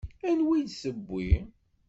Anwa 0.29 0.53
i 0.59 0.61
d-tewwi? 0.65 1.29